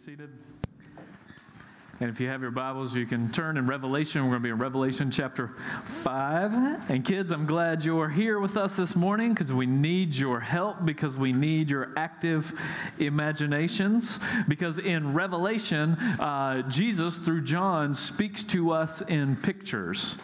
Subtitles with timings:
[0.00, 0.30] seated.
[2.00, 4.22] And if you have your Bibles, you can turn in Revelation.
[4.22, 6.88] We're going to be in Revelation chapter 5.
[6.88, 10.84] And kids, I'm glad you're here with us this morning because we need your help,
[10.84, 12.56] because we need your active
[13.00, 14.20] imaginations.
[14.46, 20.14] Because in Revelation, uh, Jesus, through John, speaks to us in pictures.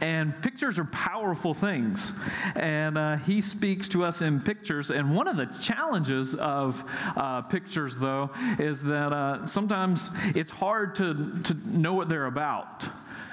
[0.00, 2.14] And pictures are powerful things.
[2.54, 4.88] And uh, he speaks to us in pictures.
[4.88, 6.82] And one of the challenges of
[7.14, 12.86] uh, pictures, though, is that uh, sometimes it's hard to to, know what they're about.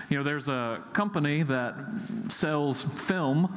[0.09, 1.76] You know, there's a company that
[2.30, 3.53] sells film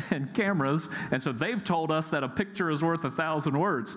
[0.10, 3.94] and cameras, and so they've told us that a picture is worth a thousand words.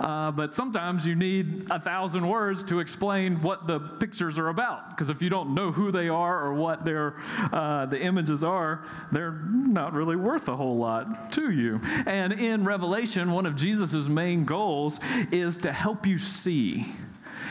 [0.00, 4.90] Uh, but sometimes you need a thousand words to explain what the pictures are about,
[4.90, 7.16] because if you don't know who they are or what their
[7.52, 11.80] uh, the images are, they're not really worth a whole lot to you.
[12.06, 15.00] And in Revelation, one of Jesus' main goals
[15.32, 16.86] is to help you see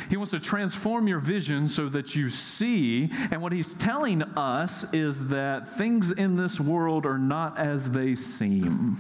[0.10, 3.10] he wants to transform your vision so that you see.
[3.32, 8.16] And what he's telling us is that things in this world are not as they
[8.16, 8.98] seem.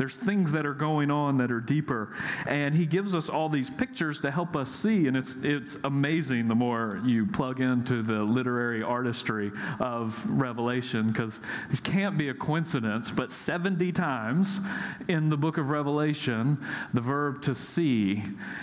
[0.00, 2.16] There's things that are going on that are deeper.
[2.46, 5.06] And he gives us all these pictures to help us see.
[5.06, 11.38] And it's, it's amazing the more you plug into the literary artistry of Revelation, because
[11.68, 13.10] this can't be a coincidence.
[13.10, 14.60] But 70 times
[15.06, 16.56] in the book of Revelation,
[16.94, 18.22] the verb to see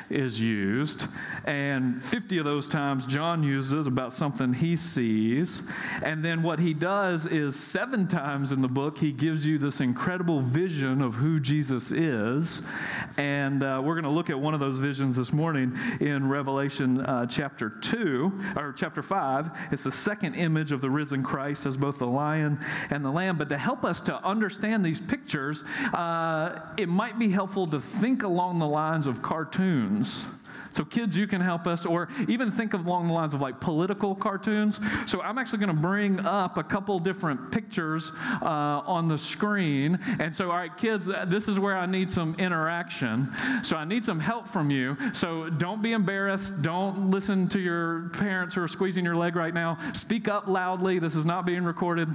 [0.10, 1.06] is used.
[1.46, 5.62] And 50 of those times, John uses about something he sees.
[6.02, 9.80] And then what he does is seven times in the book, he gives you this
[9.80, 12.62] incredible vision of who who Jesus is.
[13.18, 17.02] And uh, we're going to look at one of those visions this morning in Revelation
[17.02, 19.52] uh, chapter 2, or chapter 5.
[19.74, 23.38] It's the second image of the risen Christ as both the lion and the lamb.
[23.38, 28.24] But to help us to understand these pictures, uh, it might be helpful to think
[28.24, 30.26] along the lines of cartoons.
[30.78, 34.14] So, kids, you can help us, or even think along the lines of like political
[34.14, 34.80] cartoons.
[35.08, 38.12] So, I'm actually going to bring up a couple different pictures
[38.44, 39.98] uh, on the screen.
[40.20, 43.34] And so, all right, kids, uh, this is where I need some interaction.
[43.64, 44.96] So, I need some help from you.
[45.14, 46.62] So, don't be embarrassed.
[46.62, 49.80] Don't listen to your parents who are squeezing your leg right now.
[49.94, 51.00] Speak up loudly.
[51.00, 52.08] This is not being recorded.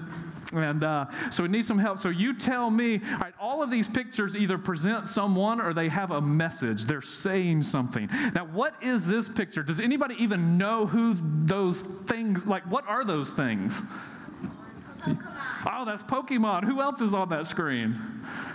[0.52, 1.98] And uh, so we need some help.
[1.98, 5.88] So you tell me, all right, all of these pictures either present someone or they
[5.88, 6.84] have a message.
[6.84, 8.08] They're saying something.
[8.34, 9.62] Now, what is this picture?
[9.62, 11.14] Does anybody even know who
[11.44, 13.80] those things, like, what are those things?
[15.02, 15.80] Pokemon.
[15.80, 16.64] Oh, that's Pokemon.
[16.64, 17.92] Who else is on that screen?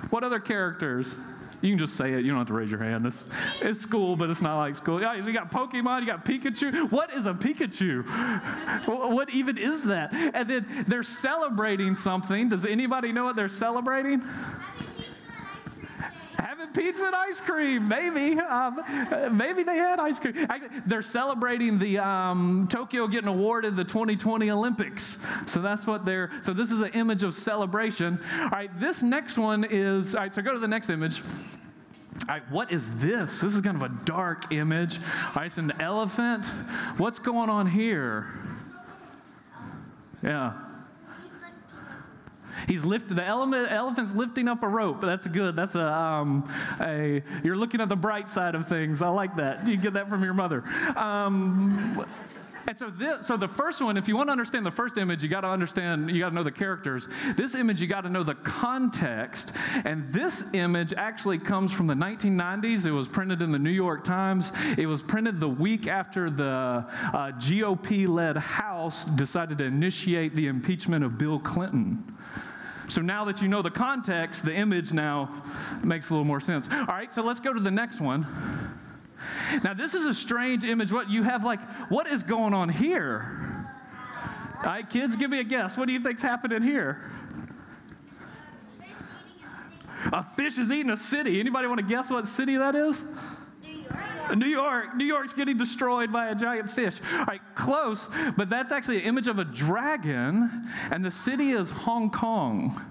[0.10, 1.14] What other characters?
[1.62, 2.24] You can just say it.
[2.24, 3.06] You don't have to raise your hand.
[3.06, 3.24] It's,
[3.62, 5.00] it's school, but it's not like school.
[5.00, 6.92] You got Pokemon, you got Pikachu.
[6.92, 8.06] What is a Pikachu?
[8.88, 10.14] what even is that?
[10.14, 12.50] And then they're celebrating something.
[12.50, 14.24] Does anybody know what they're celebrating?
[16.78, 18.40] Pizza and ice cream, maybe.
[18.40, 18.84] Um,
[19.36, 20.36] maybe they had ice cream.
[20.48, 25.18] Actually, they're celebrating the um, Tokyo getting awarded the 2020 Olympics.
[25.48, 26.32] So that's what they're.
[26.44, 28.20] So this is an image of celebration.
[28.40, 30.14] All right, this next one is.
[30.14, 31.22] All right, so go to the next image.
[31.22, 33.42] All right, what is this?
[33.42, 35.00] This is kind of a dark image.
[35.00, 36.46] All right, it's an elephant.
[36.98, 38.34] What's going on here?
[40.22, 40.54] Yeah.
[42.68, 45.02] He's lifted the element, elephant's lifting up a rope.
[45.02, 45.56] That's good.
[45.56, 46.52] That's a, um,
[46.82, 49.02] a you're looking at the bright side of things.
[49.02, 49.68] I like that.
[49.68, 50.64] You get that from your mother.
[50.96, 52.06] Um,
[52.68, 55.24] and so, this, so the first one, if you want to understand the first image,
[55.24, 57.08] you got to understand, you got to know the characters.
[57.38, 59.54] This image, you got to know the context.
[59.86, 62.86] And this image actually comes from the 1990s.
[62.86, 64.52] It was printed in the New York Times.
[64.78, 70.48] It was printed the week after the uh, GOP led House decided to initiate the
[70.48, 72.18] impeachment of Bill Clinton.
[72.90, 75.44] So now that you know the context, the image now
[75.84, 76.68] makes a little more sense.
[76.72, 78.26] All right, so let's go to the next one.
[79.64, 80.92] Now, this is a strange image.
[80.92, 81.60] What you have, like,
[81.90, 83.68] what is going on here?
[84.60, 85.78] All right, kids, give me a guess.
[85.78, 87.12] What do you think's happening here?
[90.14, 91.40] A fish is eating a city.
[91.40, 93.02] Anybody want to guess what city that is?
[94.36, 94.96] New York.
[94.96, 97.00] New York's getting destroyed by a giant fish.
[97.14, 101.70] All right, close, but that's actually an image of a dragon, and the city is
[101.70, 102.82] Hong Kong.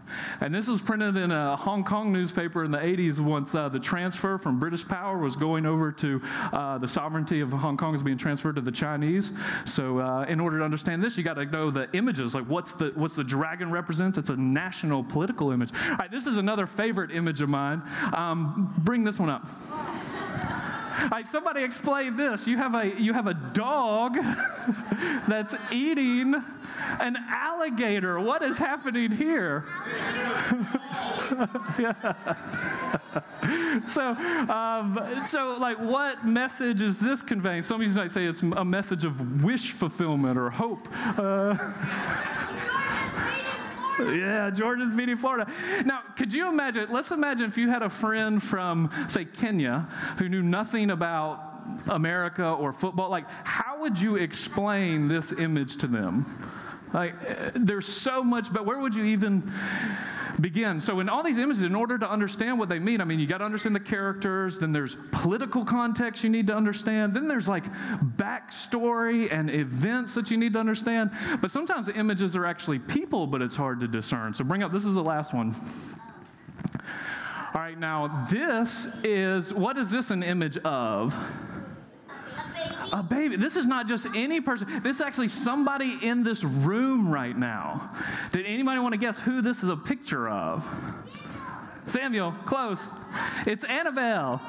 [0.40, 3.78] And this was printed in a Hong Kong newspaper in the 80s once uh, the
[3.78, 6.20] transfer from British power was going over to
[6.52, 9.32] uh, the sovereignty of Hong Kong is being transferred to the Chinese.
[9.64, 12.34] So, uh, in order to understand this, you got to know the images.
[12.34, 14.18] Like, what's the what's the dragon represents?
[14.18, 15.70] It's a national political image.
[15.90, 17.82] All right, this is another favorite image of mine.
[18.12, 19.48] Um, bring this one up.
[21.10, 22.46] Right, somebody explain this.
[22.46, 24.14] You have a you have a dog
[25.28, 26.34] that's eating
[27.00, 28.20] an alligator.
[28.20, 29.64] What is happening here?
[31.78, 32.14] yeah.
[33.87, 37.62] so, um, so like, what message is this conveying?
[37.62, 40.88] Some of you might say it's a message of wish fulfillment or hope.
[41.19, 41.56] Uh,
[44.00, 45.50] yeah, Georgia's beating Florida.
[45.84, 46.88] Now, could you imagine?
[46.90, 49.88] Let's imagine if you had a friend from, say, Kenya
[50.19, 51.40] who knew nothing about
[51.88, 53.10] America or football.
[53.10, 56.26] Like, how would you explain this image to them?
[56.93, 57.14] Like,
[57.54, 59.52] there's so much, but where would you even
[60.40, 60.80] begin?
[60.80, 63.26] So, in all these images, in order to understand what they mean, I mean, you
[63.26, 67.48] got to understand the characters, then there's political context you need to understand, then there's
[67.48, 67.64] like
[68.16, 71.10] backstory and events that you need to understand.
[71.40, 74.34] But sometimes the images are actually people, but it's hard to discern.
[74.34, 75.54] So, bring up this is the last one.
[77.54, 81.16] All right, now this is what is this an image of?
[82.92, 83.36] A baby.
[83.36, 84.82] This is not just any person.
[84.82, 87.90] This is actually somebody in this room right now.
[88.32, 90.64] Did anybody want to guess who this is a picture of?
[91.86, 92.80] Samuel, close.
[93.46, 94.40] It's Annabelle.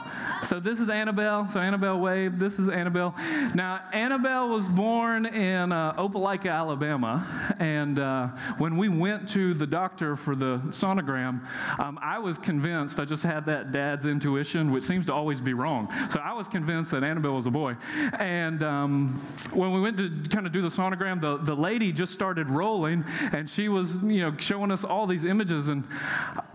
[0.44, 1.48] So this is Annabelle.
[1.48, 2.40] So Annabelle Wave.
[2.40, 3.14] This is Annabelle.
[3.54, 9.68] Now Annabelle was born in uh, Opelika, Alabama, and uh, when we went to the
[9.68, 11.46] doctor for the sonogram,
[11.80, 13.00] um, I was convinced.
[13.00, 15.90] I just had that dad's intuition, which seems to always be wrong.
[16.10, 17.78] So I was convinced that Annabelle was a boy.
[18.20, 19.14] And um,
[19.54, 23.06] when we went to kind of do the sonogram, the, the lady just started rolling,
[23.32, 25.70] and she was you know showing us all these images.
[25.70, 25.84] And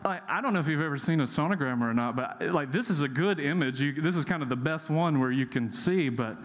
[0.05, 2.91] I, I don't know if you've ever seen a sonogram or not, but like this
[2.91, 3.81] is a good image image.
[3.81, 6.37] You, this is kind of the best one where you can see, but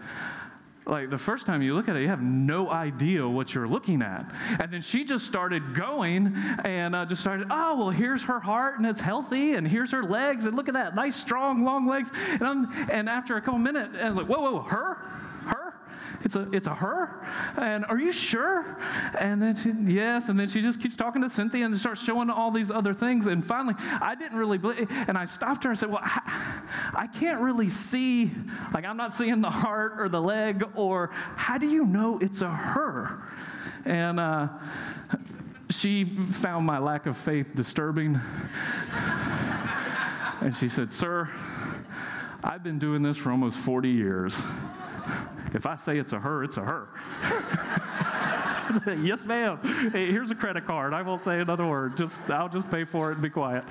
[0.86, 4.00] like the first time you look at it, you have no idea what you're looking
[4.00, 4.30] at.
[4.58, 6.34] And then she just started going
[6.64, 10.02] and uh, just started, oh, well, here's her heart and it's healthy, and here's her
[10.02, 12.10] legs, and look at that nice, strong, long legs.
[12.30, 14.94] And, I'm, and after a couple minutes, I was like, whoa, whoa, her?
[15.44, 15.67] Her?
[16.24, 17.24] It's a, it's a her?
[17.56, 18.76] And are you sure?
[19.18, 20.28] And then she, yes.
[20.28, 23.26] And then she just keeps talking to Cynthia and starts showing all these other things.
[23.26, 26.62] And finally, I didn't really believe, and I stopped her and said, well, I,
[26.94, 28.30] I can't really see,
[28.74, 32.42] like I'm not seeing the heart or the leg, or how do you know it's
[32.42, 33.22] a her?
[33.84, 34.48] And uh,
[35.70, 38.20] she found my lack of faith disturbing.
[40.40, 41.28] and she said, Sir,
[42.42, 44.42] I've been doing this for almost 40 years.
[45.54, 46.88] If I say it's a her, it's a her.
[48.96, 49.58] yes, ma'am.
[49.92, 50.92] Hey, here's a credit card.
[50.92, 51.96] I won't say another word.
[51.96, 53.64] Just I'll just pay for it and be quiet.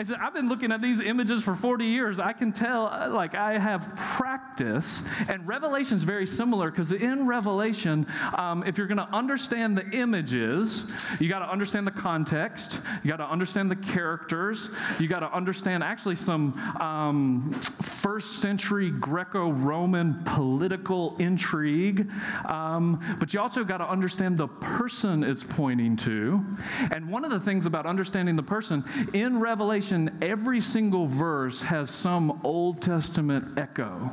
[0.00, 2.20] I said, I've been looking at these images for 40 years.
[2.20, 5.02] I can tell, uh, like, I have practice.
[5.28, 8.06] And Revelation is very similar because in Revelation,
[8.36, 13.10] um, if you're going to understand the images, you got to understand the context, you
[13.10, 17.50] got to understand the characters, you got to understand actually some um,
[17.82, 22.08] first century Greco Roman political intrigue.
[22.44, 26.44] Um, but you also got to understand the person it's pointing to.
[26.92, 29.87] And one of the things about understanding the person in Revelation,
[30.22, 34.12] Every single verse has some Old Testament echo.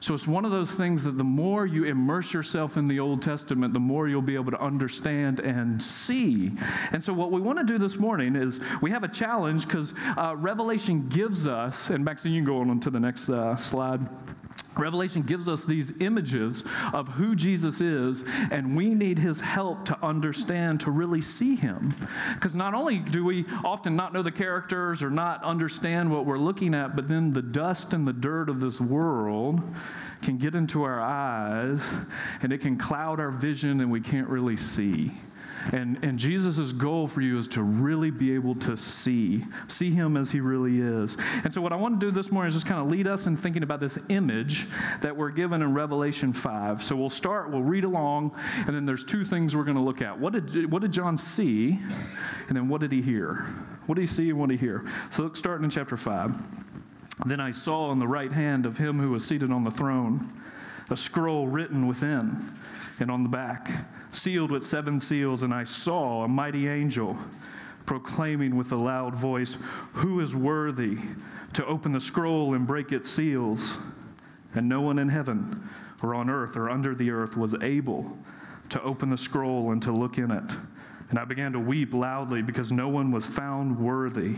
[0.00, 3.20] So it's one of those things that the more you immerse yourself in the Old
[3.20, 6.52] Testament, the more you'll be able to understand and see.
[6.92, 9.94] And so, what we want to do this morning is we have a challenge because
[10.16, 14.06] uh, Revelation gives us, and Maxine, you can go on to the next uh, slide.
[14.78, 20.04] Revelation gives us these images of who Jesus is, and we need his help to
[20.04, 21.94] understand, to really see him.
[22.34, 26.38] Because not only do we often not know the characters or not understand what we're
[26.38, 29.62] looking at, but then the dust and the dirt of this world
[30.22, 31.92] can get into our eyes
[32.42, 35.12] and it can cloud our vision and we can't really see.
[35.72, 40.16] And, and Jesus' goal for you is to really be able to see, see him
[40.16, 41.16] as he really is.
[41.44, 43.26] And so, what I want to do this morning is just kind of lead us
[43.26, 44.66] in thinking about this image
[45.02, 46.82] that we're given in Revelation 5.
[46.82, 48.32] So, we'll start, we'll read along,
[48.66, 50.18] and then there's two things we're going to look at.
[50.18, 51.78] What did, what did John see?
[52.48, 53.46] And then what did he hear?
[53.86, 54.86] What did he see and what did he hear?
[55.10, 56.34] So, let's start in chapter 5.
[57.26, 60.32] Then I saw on the right hand of him who was seated on the throne
[60.90, 62.54] a scroll written within
[62.98, 63.70] and on the back
[64.10, 67.16] sealed with seven seals, and I saw a mighty angel
[67.86, 69.56] proclaiming with a loud voice,
[69.94, 70.98] Who is worthy
[71.54, 73.78] to open the scroll and break its seals?
[74.54, 75.68] And no one in heaven
[76.02, 78.18] or on earth or under the earth was able
[78.70, 80.56] to open the scroll and to look in it.
[81.10, 84.36] And I began to weep loudly because no one was found worthy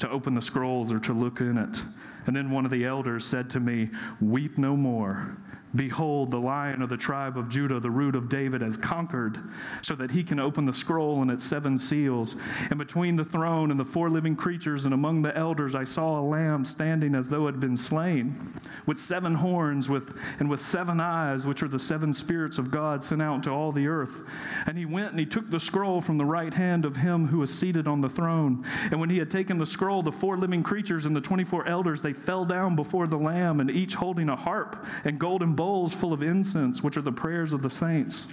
[0.00, 1.82] to open the scrolls or to look in it.
[2.26, 5.36] And then one of the elders said to me, Weep no more.
[5.76, 9.40] Behold, the lion of the tribe of Judah, the root of David, has conquered,
[9.82, 12.36] so that he can open the scroll and its seven seals.
[12.70, 16.20] And between the throne and the four living creatures and among the elders, I saw
[16.20, 18.52] a lamb standing as though it had been slain,
[18.86, 23.02] with seven horns with, and with seven eyes, which are the seven spirits of God
[23.02, 24.22] sent out to all the earth.
[24.66, 27.38] And he went and he took the scroll from the right hand of him who
[27.38, 28.64] was seated on the throne.
[28.90, 32.00] And when he had taken the scroll, the four living creatures and the 24 elders,
[32.00, 35.63] they fell down before the lamb, and each holding a harp and golden bowls
[35.94, 38.26] full of incense, which are the prayers of the saints.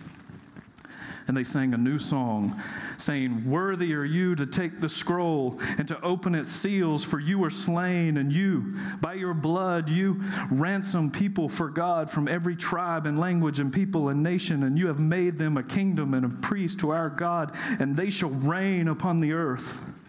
[1.27, 2.61] And they sang a new song,
[2.97, 7.39] saying, Worthy are you to take the scroll and to open its seals, for you
[7.39, 13.05] were slain, and you, by your blood, you ransomed people for God from every tribe
[13.05, 16.29] and language and people and nation, and you have made them a kingdom and a
[16.29, 20.00] priest to our God, and they shall reign upon the earth.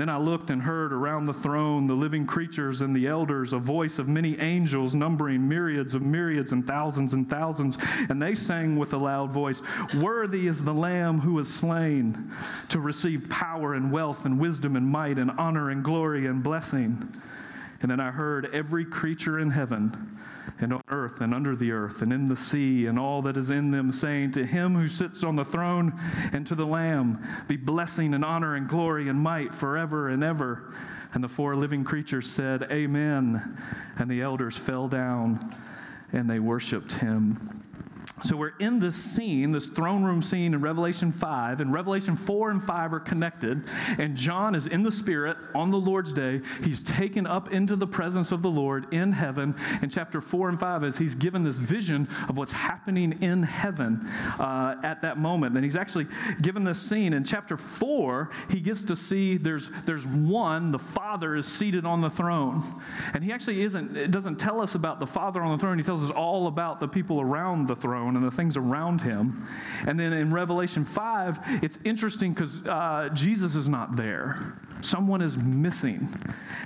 [0.00, 3.58] Then I looked and heard around the throne the living creatures and the elders a
[3.58, 7.76] voice of many angels, numbering myriads of myriads and thousands and thousands.
[8.08, 9.60] And they sang with a loud voice
[10.00, 12.32] Worthy is the Lamb who was slain
[12.70, 17.14] to receive power and wealth and wisdom and might and honor and glory and blessing.
[17.82, 20.18] And then I heard every creature in heaven
[20.58, 23.50] and on earth and under the earth and in the sea and all that is
[23.50, 25.98] in them, saying, To him who sits on the throne
[26.32, 30.74] and to the Lamb be blessing and honor and glory and might forever and ever.
[31.12, 33.58] And the four living creatures said, Amen.
[33.96, 35.54] And the elders fell down
[36.12, 37.69] and they worshiped him.
[38.22, 42.50] So we're in this scene, this throne room scene in Revelation 5, and Revelation 4
[42.50, 43.64] and 5 are connected.
[43.98, 46.42] And John is in the Spirit on the Lord's day.
[46.62, 50.60] He's taken up into the presence of the Lord in heaven in chapter 4 and
[50.60, 54.06] 5 as he's given this vision of what's happening in heaven
[54.38, 55.56] uh, at that moment.
[55.56, 56.06] And he's actually
[56.42, 57.14] given this scene.
[57.14, 62.02] In chapter 4, he gets to see there's, there's one, the Father is seated on
[62.02, 62.62] the throne.
[63.14, 65.84] And he actually isn't, it doesn't tell us about the Father on the throne, he
[65.84, 69.46] tells us all about the people around the throne throne and the things around him.
[69.86, 74.56] And then in Revelation 5, it's interesting because uh, Jesus is not there.
[74.82, 76.08] Someone is missing.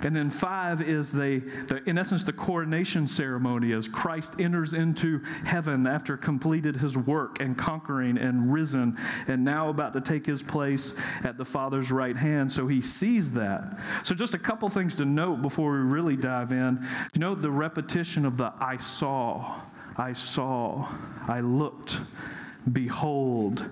[0.01, 5.19] And then 5 is, the, the, in essence, the coronation ceremony as Christ enters into
[5.43, 8.97] heaven after completed his work and conquering and risen
[9.27, 12.49] and now about to take his place at the Father's right hand.
[12.49, 13.79] So he sees that.
[14.03, 16.87] So, just a couple things to note before we really dive in.
[17.17, 19.59] Note the repetition of the I saw.
[19.97, 20.87] I saw,
[21.27, 21.97] I looked,
[22.71, 23.69] behold.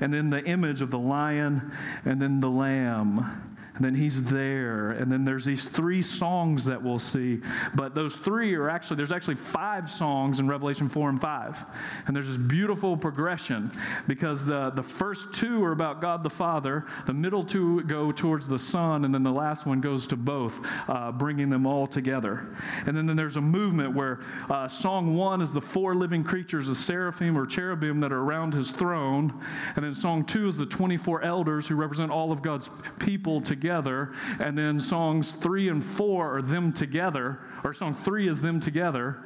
[0.00, 1.72] And then the image of the lion
[2.04, 3.49] and then the lamb
[3.84, 4.90] then he's there.
[4.90, 7.40] And then there's these three songs that we'll see.
[7.74, 11.66] But those three are actually, there's actually five songs in Revelation 4 and 5.
[12.06, 13.72] And there's this beautiful progression
[14.06, 18.46] because the, the first two are about God the Father, the middle two go towards
[18.46, 22.54] the Son, and then the last one goes to both, uh, bringing them all together.
[22.86, 24.20] And then, then there's a movement where
[24.50, 28.52] uh, song one is the four living creatures, the seraphim or cherubim that are around
[28.52, 29.32] his throne.
[29.74, 33.69] And then song two is the 24 elders who represent all of God's people together
[33.70, 34.10] together,
[34.40, 39.18] and then songs three and four are them together, or song three is them together,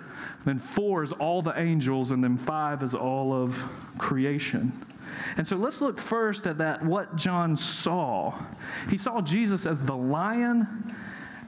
[0.44, 3.56] then four is all the angels, and then five is all of
[3.96, 4.70] creation.
[5.38, 8.34] And so let's look first at that what John saw.
[8.90, 10.94] He saw Jesus as the lion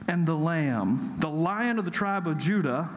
[0.07, 1.17] and the lamb.
[1.19, 2.89] The lion of the tribe of Judah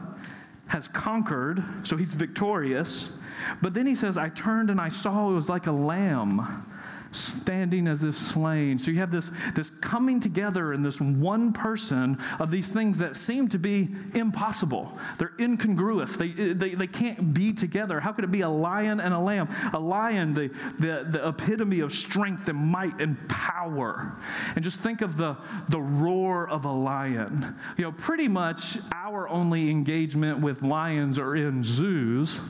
[0.68, 3.12] has conquered, so he's victorious.
[3.60, 6.64] But then he says, I turned and I saw it was like a lamb
[7.12, 8.78] standing as if slain.
[8.78, 13.16] So you have this, this coming together in this one person of these things that
[13.16, 14.96] seem to be impossible.
[15.18, 16.16] They're incongruous.
[16.16, 18.00] They, they, they can't be together.
[18.00, 19.48] How could it be a lion and a lamb?
[19.72, 20.48] A lion, the,
[20.78, 24.16] the, the epitome of strength and might and power.
[24.54, 25.36] And just think of the,
[25.68, 27.56] the roar of a lion.
[27.76, 32.40] You know, pretty much our only engagement with lions are in zoos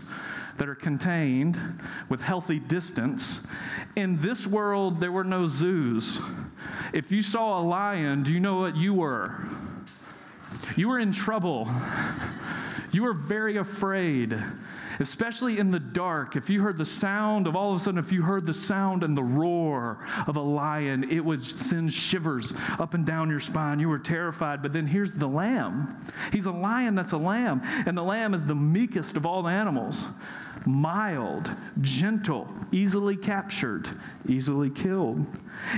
[0.61, 1.59] that are contained
[2.11, 3.47] with healthy distance.
[3.97, 6.21] In this world, there were no zoos.
[6.93, 9.40] If you saw a lion, do you know what you were?
[10.76, 11.67] You were in trouble.
[12.93, 14.38] You were very afraid,
[14.99, 16.37] especially in the dark.
[16.37, 19.02] If you heard the sound of all of a sudden, if you heard the sound
[19.02, 23.81] and the roar of a lion, it would send shivers up and down your spine.
[23.81, 24.61] You were terrified.
[24.61, 26.05] But then here's the lamb.
[26.35, 30.07] He's a lion that's a lamb, and the lamb is the meekest of all animals
[30.67, 33.88] mild, gentle, easily captured,
[34.29, 35.26] easily killed.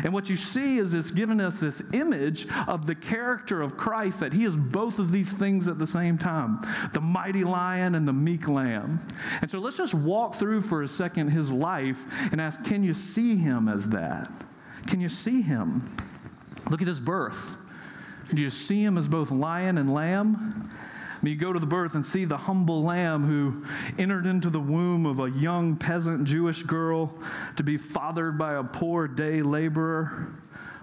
[0.05, 4.21] And what you see is it's given us this image of the character of Christ
[4.21, 6.61] that he is both of these things at the same time
[6.93, 9.01] the mighty lion and the meek lamb.
[9.41, 12.95] And so let's just walk through for a second his life and ask can you
[12.95, 14.31] see him as that?
[14.87, 15.97] Can you see him?
[16.71, 17.57] Look at his birth.
[18.33, 20.71] Do you see him as both lion and lamb?
[21.23, 23.65] I mean, you go to the birth and see the humble lamb who
[23.97, 27.15] entered into the womb of a young peasant Jewish girl
[27.55, 30.33] to be fathered by a poor day laborer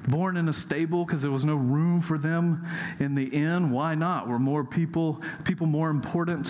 [0.07, 2.65] born in a stable because there was no room for them
[2.99, 3.69] in the inn.
[3.69, 4.29] Why not?
[4.29, 6.49] Were more people people more important?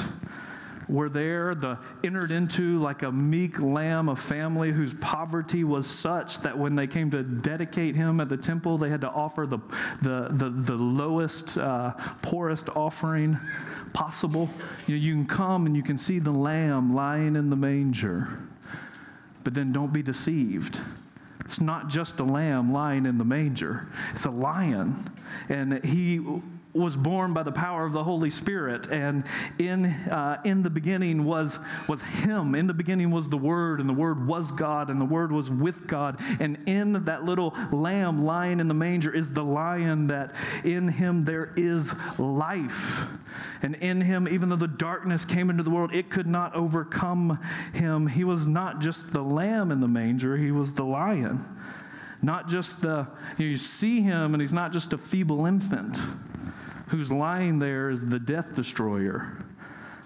[0.87, 6.41] Were there the entered into like a meek lamb, a family whose poverty was such
[6.41, 9.59] that when they came to dedicate him at the temple, they had to offer the
[10.01, 11.91] the the, the lowest, uh,
[12.21, 13.37] poorest offering
[13.89, 14.49] possible.
[14.87, 18.39] You, know, you can come and you can see the lamb lying in the manger,
[19.43, 20.79] but then don't be deceived
[21.49, 24.95] it's not just a lamb lying in the manger, it's a lion.
[25.49, 26.21] And he
[26.73, 28.87] was born by the power of the Holy Spirit.
[28.91, 29.23] And
[29.57, 31.57] in, uh, in the beginning was,
[31.87, 32.53] was Him.
[32.53, 35.49] In the beginning was the Word, and the Word was God, and the Word was
[35.49, 36.19] with God.
[36.39, 40.33] And in that little lamb lying in the manger is the lion that
[40.63, 43.07] in Him there is life.
[43.63, 47.39] And in Him, even though the darkness came into the world, it could not overcome
[47.73, 48.07] Him.
[48.07, 51.43] He was not just the lamb in the manger, He was the lion.
[52.21, 53.07] Not just the,
[53.37, 55.97] you, know, you see Him, and He's not just a feeble infant
[56.89, 59.37] who's lying there is the death destroyer,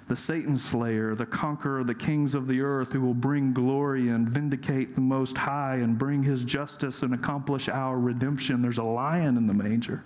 [0.08, 4.10] the Satan slayer, the conqueror, of the kings of the earth, who will bring glory
[4.10, 8.62] and vindicate the Most High and bring his justice and accomplish our redemption.
[8.62, 10.04] There's a lion in the manger.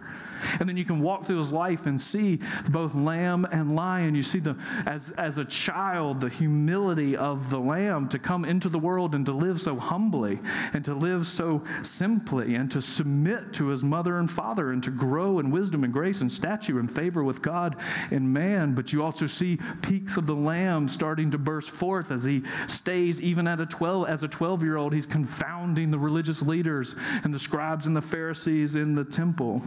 [0.59, 2.39] And then you can walk through his life and see
[2.69, 4.15] both lamb and lion.
[4.15, 8.69] You see the as as a child the humility of the lamb to come into
[8.69, 10.39] the world and to live so humbly
[10.73, 14.91] and to live so simply and to submit to his mother and father and to
[14.91, 17.75] grow in wisdom and grace and stature and favor with God
[18.11, 18.73] and man.
[18.73, 23.21] But you also see peaks of the lamb starting to burst forth as he stays
[23.21, 27.33] even at a 12 as a 12 year old he's confounding the religious leaders and
[27.33, 29.61] the scribes and the Pharisees in the temple.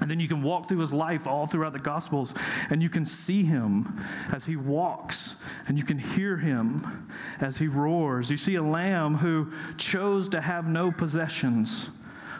[0.00, 2.34] And then you can walk through his life all throughout the Gospels,
[2.70, 7.08] and you can see him as he walks, and you can hear him
[7.40, 8.30] as he roars.
[8.30, 11.90] You see a lamb who chose to have no possessions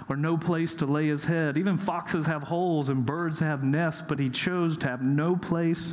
[0.09, 1.59] or no place to lay his head.
[1.59, 5.93] Even foxes have holes and birds have nests, but he chose to have no place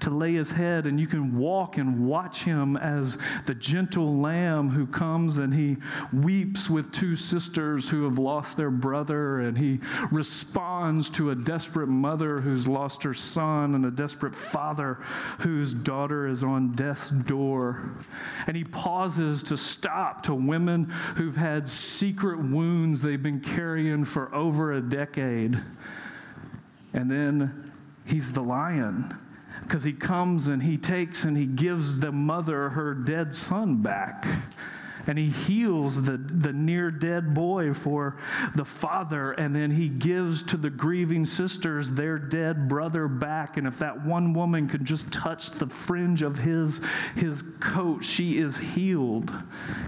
[0.00, 0.86] to lay his head.
[0.86, 5.76] And you can walk and watch him as the gentle lamb who comes and he
[6.12, 11.88] weeps with two sisters who have lost their brother, and he responds to a desperate
[11.88, 14.94] mother who's lost her son and a desperate father
[15.38, 17.90] whose daughter is on death's door.
[18.46, 20.84] And he pauses to stop to women
[21.16, 25.58] who've had secret wounds they've been carrying for over a decade.
[26.92, 27.72] And then
[28.04, 29.16] he's the lion
[29.62, 34.26] because he comes and he takes and he gives the mother her dead son back
[35.06, 38.16] and he heals the, the near dead boy for
[38.54, 43.56] the father, and then he gives to the grieving sisters their dead brother back.
[43.56, 46.80] And if that one woman can just touch the fringe of his,
[47.16, 49.32] his coat, she is healed.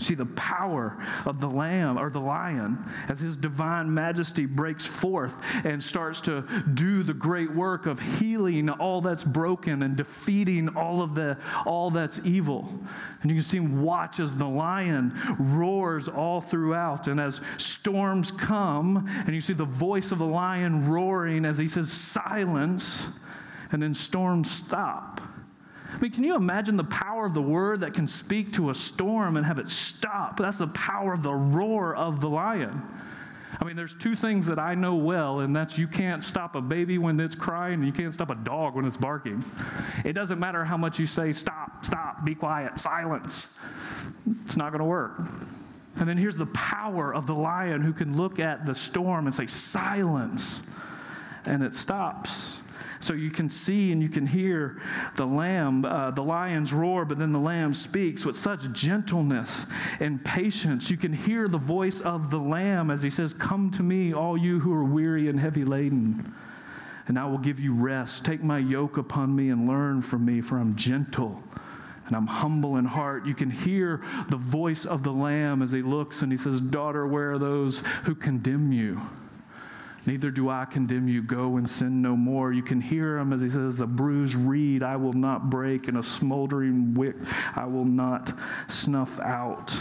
[0.01, 5.35] See the power of the lamb or the lion as his divine majesty breaks forth
[5.65, 6.43] and starts to
[6.75, 11.91] do the great work of healing all that's broken and defeating all of the all
[11.91, 12.69] that's evil.
[13.23, 15.04] And you can see him watch as the lion
[15.39, 17.09] roars all throughout.
[17.09, 21.69] And as storms come, and you see the voice of the lion roaring as he
[21.69, 23.09] says, Silence,
[23.73, 25.21] and then storms stop.
[25.93, 28.75] I mean, can you imagine the power of the word that can speak to a
[28.75, 30.39] storm and have it stop?
[30.39, 32.83] That's the power of the roar of the lion.
[33.65, 36.61] I mean, there's two things that I know well, and that's you can't stop a
[36.61, 39.43] baby when it's crying, and you can't stop a dog when it's barking.
[40.05, 43.57] It doesn't matter how much you say, stop, stop, be quiet, silence.
[44.43, 45.19] It's not going to work.
[45.97, 49.35] And then here's the power of the lion who can look at the storm and
[49.35, 50.61] say, silence,
[51.47, 52.54] and it stops.
[53.05, 54.81] So you can see and you can hear
[55.17, 59.67] the lamb, uh, the lion's roar, but then the lamb speaks with such gentleness
[60.01, 60.91] and patience.
[60.91, 64.39] You can hear the voice of the lamb as he says, Come to me, all
[64.39, 66.35] you who are weary and heavy laden,
[67.07, 68.25] and I will give you rest.
[68.25, 71.43] Take my yoke upon me and learn from me, for I'm gentle
[72.07, 73.27] and I'm humble in heart.
[73.27, 77.07] You can hear the voice of the Lamb as he looks and he says, Daughter,
[77.07, 79.01] where are those who condemn you?
[80.07, 81.23] Neither do I condemn you.
[81.23, 82.53] Go and sin no more.
[82.53, 85.97] You can hear him as he says, A bruised reed I will not break, and
[85.97, 87.17] a smoldering wick
[87.55, 88.33] I will not
[88.69, 89.77] snuff out.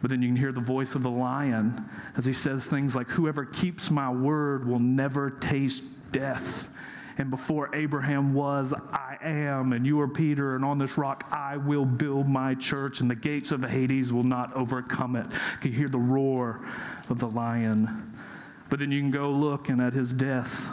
[0.00, 3.08] But then you can hear the voice of the lion as he says things like,
[3.08, 6.70] Whoever keeps my word will never taste death.
[7.18, 11.56] And before Abraham was, I am, and you are Peter, and on this rock I
[11.56, 15.26] will build my church, and the gates of Hades will not overcome it.
[15.26, 16.60] You can hear the roar
[17.10, 18.11] of the lion.
[18.72, 20.70] But then you can go look, and at his death,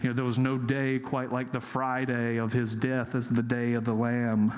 [0.00, 3.42] You know, there was no day quite like the Friday of his death as the
[3.42, 4.50] day of the Lamb,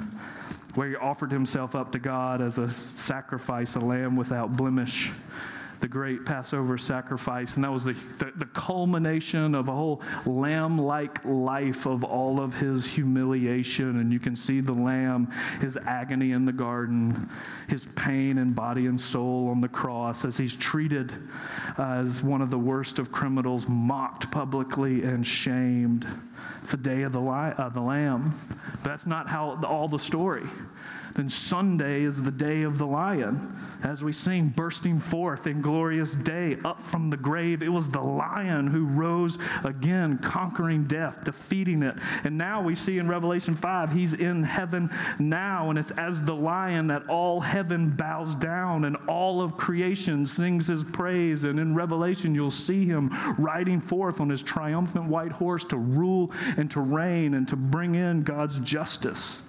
[0.75, 5.11] where he offered himself up to God as a sacrifice, a lamb without blemish
[5.81, 7.57] the great Passover sacrifice.
[7.57, 12.41] And that was the, the, the culmination of a whole lamb like life of all
[12.41, 14.01] of his humiliation.
[14.01, 17.29] And you can see the lamb, his agony in the garden,
[17.69, 21.13] his pain in body and soul on the cross as he's treated
[21.79, 26.07] as one of the worst of criminals, mocked publicly and shamed.
[26.63, 28.35] It's the day of the, li- uh, the lamb.
[28.83, 30.47] But that's not how all the story
[31.17, 33.57] then Sunday is the day of the lion.
[33.83, 38.03] As we sing, bursting forth in glorious day, up from the grave, it was the
[38.03, 41.97] lion who rose again, conquering death, defeating it.
[42.25, 46.35] And now we see in Revelation 5, he's in heaven now, and it's as the
[46.35, 51.45] lion that all heaven bows down and all of creation sings his praise.
[51.45, 56.31] And in Revelation, you'll see him riding forth on his triumphant white horse to rule
[56.57, 59.41] and to reign and to bring in God's justice.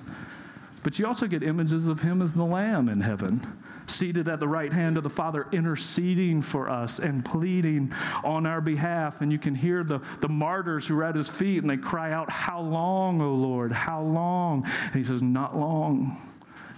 [0.84, 3.42] But you also get images of him as the Lamb in heaven,
[3.88, 8.62] seated at the right hand of the Father, interceding for us and pleading on our
[8.62, 9.22] behalf.
[9.22, 12.14] And you can hear the, the martyrs who are at his feet and they cry
[12.14, 13.72] out, How long, O Lord?
[13.74, 14.66] How long?
[14.86, 16.18] And he says, Not long.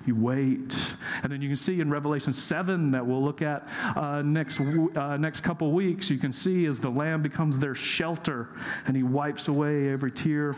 [0.06, 0.94] You wait.
[1.24, 5.18] And then you can see in Revelation 7 that we'll look at uh, next, uh,
[5.18, 8.50] next couple weeks, you can see as the Lamb becomes their shelter
[8.86, 10.56] and he wipes away every tear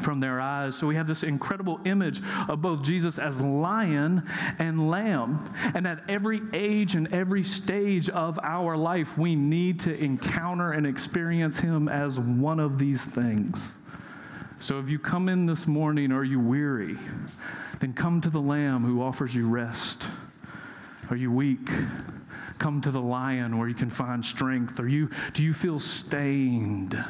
[0.00, 0.76] from their eyes.
[0.76, 4.22] So we have this incredible image of both Jesus as lion
[4.58, 5.52] and lamb.
[5.74, 10.86] And at every age and every stage of our life, we need to encounter and
[10.86, 13.70] experience him as one of these things.
[14.60, 16.98] So if you come in this morning, are you weary?
[17.78, 20.06] Then come to the lamb who offers you rest.
[21.08, 21.66] Are you weak?
[22.58, 24.78] Come to the lion where you can find strength.
[24.78, 27.02] Are you, do you feel stained?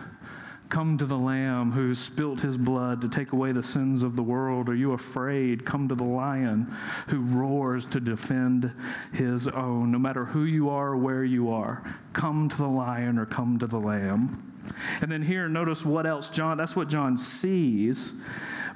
[0.68, 4.22] Come to the Lamb who spilt his blood to take away the sins of the
[4.22, 4.68] world.
[4.68, 5.66] Are you afraid?
[5.66, 6.72] Come to the Lion
[7.08, 8.72] who roars to defend
[9.12, 9.90] his own.
[9.90, 11.82] No matter who you are or where you are,
[12.12, 14.49] come to the Lion or come to the Lamb.
[15.00, 18.20] And then here, notice what else John, that's what John sees.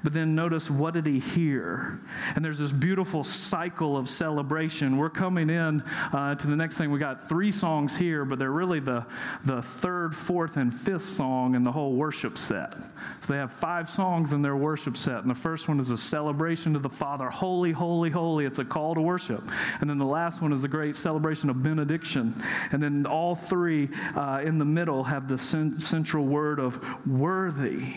[0.05, 1.99] But then notice what did he hear?
[2.37, 4.99] And there's this beautiful cycle of celebration.
[4.99, 6.91] We're coming in uh, to the next thing.
[6.91, 9.07] We got three songs here, but they're really the,
[9.47, 12.75] the third, fourth, and fifth song in the whole worship set.
[13.23, 15.21] So they have five songs in their worship set.
[15.21, 18.45] And the first one is a celebration to the Father Holy, holy, holy.
[18.45, 19.43] It's a call to worship.
[19.81, 22.35] And then the last one is a great celebration of benediction.
[22.73, 27.95] And then all three uh, in the middle have the central word of worthy.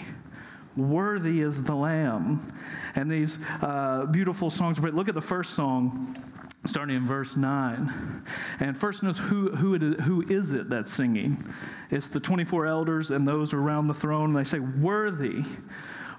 [0.78, 2.54] Worthy is the Lamb.
[2.96, 4.80] And these uh, beautiful songs.
[4.80, 6.24] But look at the first song
[6.66, 8.24] starting in verse 9.
[8.60, 11.44] And first notice who, who, it is, who is it that's singing?
[11.90, 14.36] It's the 24 elders and those around the throne.
[14.36, 15.44] And they say, Worthy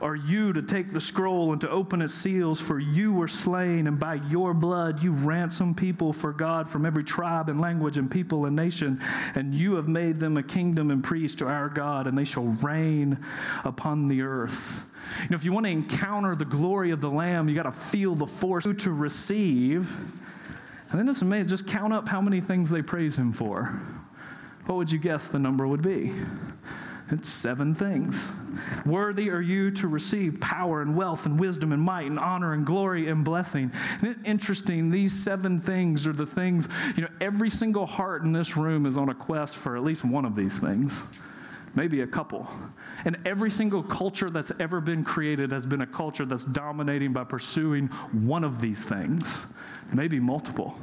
[0.01, 3.87] are you to take the scroll and to open its seals, for you were slain,
[3.87, 8.11] and by your blood you ransomed people for God from every tribe and language and
[8.11, 9.01] people and nation,
[9.35, 12.45] and you have made them a kingdom and priests to our God, and they shall
[12.45, 13.19] reign
[13.65, 14.85] upon the earth.
[15.25, 17.73] You know, if you want to encounter the glory of the Lamb, you got to
[17.73, 19.93] feel the force to receive.
[20.91, 21.49] And then it's amazing.
[21.49, 23.81] Just count up how many things they praise him for.
[24.67, 26.13] What would you guess the number would be?
[27.11, 28.29] It's seven things.
[28.85, 32.67] Worthy are you to receive power and wealth and wisdom and might and honor and
[32.67, 33.73] glory and blessing.
[33.99, 34.91] Isn't it interesting?
[34.91, 38.97] These seven things are the things, you know, every single heart in this room is
[38.97, 41.03] on a quest for at least one of these things,
[41.75, 42.49] maybe a couple.
[43.05, 47.25] And every single culture that's ever been created has been a culture that's dominating by
[47.25, 49.47] pursuing one of these things,
[49.93, 50.79] maybe multiple.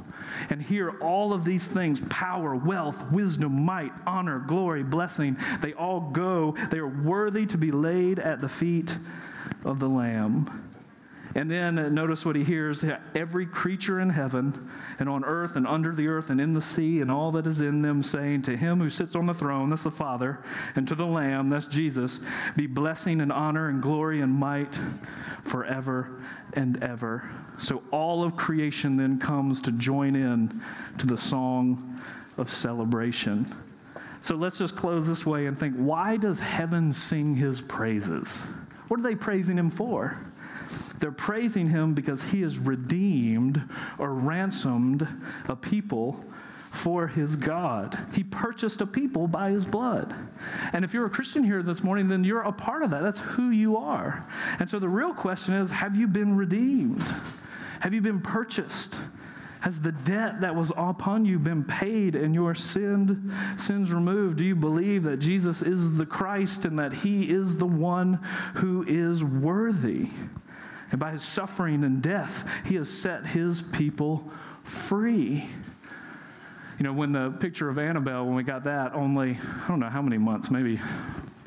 [0.50, 6.00] And here, all of these things power, wealth, wisdom, might, honor, glory, blessing they all
[6.00, 6.56] go.
[6.70, 8.96] They are worthy to be laid at the feet
[9.64, 10.65] of the Lamb.
[11.36, 12.82] And then uh, notice what he hears
[13.14, 17.02] every creature in heaven and on earth and under the earth and in the sea
[17.02, 19.82] and all that is in them, saying, To him who sits on the throne, that's
[19.82, 20.38] the Father,
[20.76, 22.20] and to the Lamb, that's Jesus,
[22.56, 24.80] be blessing and honor and glory and might
[25.42, 26.08] forever
[26.54, 27.28] and ever.
[27.58, 30.62] So all of creation then comes to join in
[30.96, 32.00] to the song
[32.38, 33.44] of celebration.
[34.22, 38.40] So let's just close this way and think why does heaven sing his praises?
[38.88, 40.18] What are they praising him for?
[40.98, 43.62] They're praising him because he has redeemed
[43.98, 45.06] or ransomed
[45.48, 46.24] a people
[46.54, 47.98] for his God.
[48.12, 50.14] He purchased a people by his blood.
[50.72, 53.02] And if you're a Christian here this morning, then you're a part of that.
[53.02, 54.26] That's who you are.
[54.58, 57.02] And so the real question is have you been redeemed?
[57.80, 59.00] Have you been purchased?
[59.60, 64.38] Has the debt that was upon you been paid and your sin, sins removed?
[64.38, 68.20] Do you believe that Jesus is the Christ and that he is the one
[68.54, 70.08] who is worthy?
[70.90, 74.30] And by his suffering and death, he has set his people
[74.62, 75.48] free.
[76.78, 79.88] You know, when the picture of Annabelle, when we got that, only, I don't know
[79.88, 80.80] how many months, maybe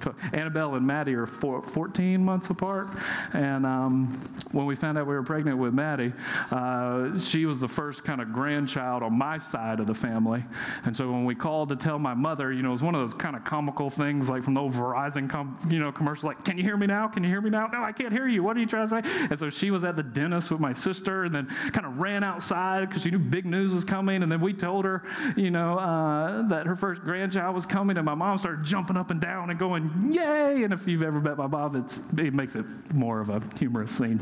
[0.34, 2.88] Annabelle and Maddie are four, 14 months apart.
[3.34, 4.08] And um,
[4.52, 6.14] when we found out we were pregnant with Maddie,
[6.52, 10.44] uh, she was the first kind of grandchild on my side of the family.
[10.86, 13.02] And so when we called to tell my mother, you know, it was one of
[13.02, 16.44] those kind of comical things like from the old Verizon, com- you know, commercial, like,
[16.46, 17.08] can you hear me now?
[17.08, 17.68] Can you hear me now?
[17.68, 18.44] No, I can't hear you.
[18.44, 19.28] What are you trying to say?
[19.30, 22.24] And so she was at the dentist with my sister and then kind of ran
[22.24, 24.24] outside because she knew big news was coming.
[24.24, 25.04] And then we told her,
[25.36, 27.98] you know, uh, that her first grandchild was coming.
[27.98, 30.64] And my mom started jumping up and down and going, yay!
[30.64, 34.22] And if you've ever met my mom, it makes it more of a humorous scene.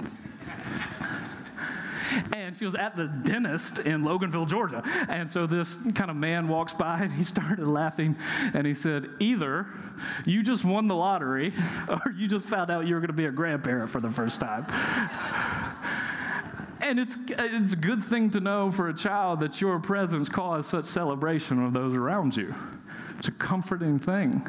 [2.34, 4.84] and she was at the dentist in Loganville, Georgia.
[5.10, 8.16] And so this kind of man walks by and he started laughing
[8.54, 9.68] and he said, Either
[10.26, 11.54] you just won the lottery
[11.90, 14.40] or you just found out you were going to be a grandparent for the first
[14.40, 14.66] time.
[16.82, 20.70] and it's, it's a good thing to know for a child that your presence caused
[20.70, 22.54] such celebration of those around you.
[23.18, 24.48] It's a comforting thing.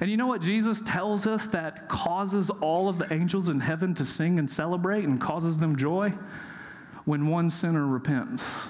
[0.00, 3.94] And you know what Jesus tells us that causes all of the angels in heaven
[3.94, 6.12] to sing and celebrate and causes them joy?
[7.04, 8.66] When one sinner repents.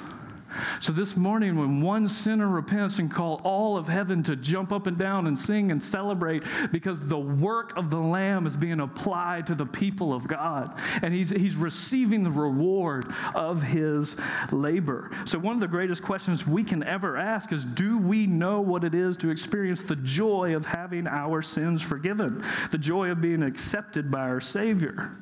[0.81, 4.87] So this morning, when one sinner repents and call all of heaven to jump up
[4.87, 9.47] and down and sing and celebrate because the work of the Lamb is being applied
[9.49, 10.77] to the people of God.
[11.03, 14.17] And he's, he's receiving the reward of his
[14.53, 15.11] labor.
[15.25, 18.85] So one of the greatest questions we can ever ask is do we know what
[18.85, 22.45] it is to experience the joy of having our sins forgiven?
[22.71, 25.13] The joy of being accepted by our Savior?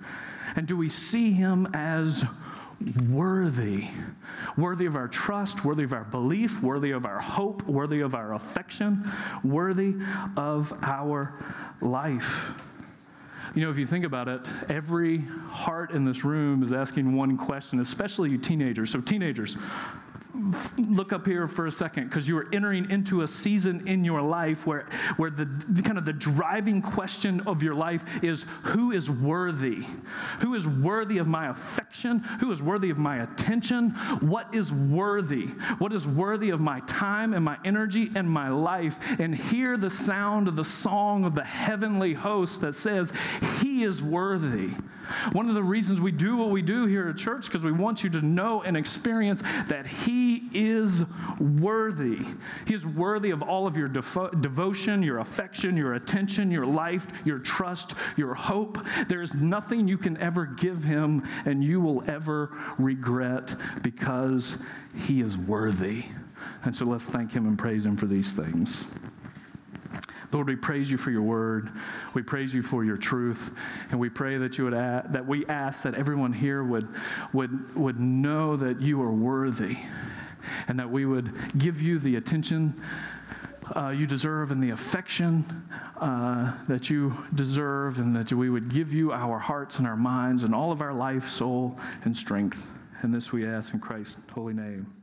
[0.57, 2.25] And do we see him as
[3.11, 3.89] worthy.
[4.57, 8.35] Worthy of our trust, worthy of our belief, worthy of our hope, worthy of our
[8.35, 9.11] affection,
[9.45, 9.95] worthy
[10.37, 11.35] of our
[11.81, 12.55] life.
[13.55, 14.41] You know, if you think about it,
[14.71, 15.19] every
[15.49, 18.91] heart in this room is asking one question, especially you teenagers.
[18.91, 19.57] So, teenagers,
[20.89, 24.23] look up here for a second because you are entering into a season in your
[24.23, 28.93] life where, where the, the, kind of the driving question of your life is who
[28.93, 29.85] is worthy?
[30.41, 32.21] Who is worthy of my affection?
[32.41, 33.91] Who is worthy of my attention?
[34.21, 35.47] What is worthy?
[35.79, 38.99] What is worthy of my time and my energy and my life?
[39.21, 43.13] And hear the sound of the song of the heavenly host that says,
[43.61, 44.71] He is worthy.
[45.33, 47.73] One of the reasons we do what we do here at church is because we
[47.73, 51.05] want you to know and experience that He is
[51.39, 52.19] worthy.
[52.67, 57.07] He is worthy of all of your defo- devotion, your affection, your attention, your life,
[57.25, 58.79] your trust, your hope.
[59.09, 64.63] There is nothing you can ever give Him and you will ever regret because
[64.95, 66.05] He is worthy.
[66.65, 68.93] And so let's thank Him and praise Him for these things.
[70.33, 71.71] Lord, we praise you for your word.
[72.15, 73.51] We praise you for your truth.
[73.91, 76.89] And we pray that you would that we ask that everyone here would,
[77.33, 79.77] would, would know that you are worthy
[80.69, 82.81] and that we would give you the attention
[83.77, 85.45] uh, you deserve and the affection
[86.01, 90.43] uh, that you deserve, and that we would give you our hearts and our minds
[90.43, 92.73] and all of our life, soul, and strength.
[93.03, 95.02] And this we ask in Christ's holy name.